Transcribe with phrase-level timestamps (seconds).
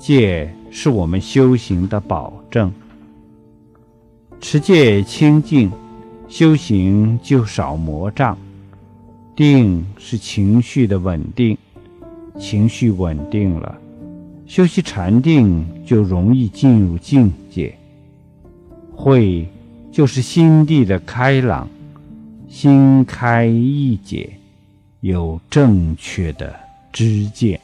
[0.00, 2.72] 戒是我们修行的保证。
[4.40, 5.70] 持戒清净，
[6.26, 8.36] 修行就少魔障。
[9.36, 11.56] 定是情绪的稳定，
[12.38, 13.78] 情绪稳定了，
[14.46, 17.74] 修习禅定就容易进入境界。
[18.94, 19.46] 慧
[19.92, 21.68] 就是心地的开朗，
[22.48, 24.30] 心开意解，
[25.00, 26.54] 有正确的
[26.92, 27.60] 知见。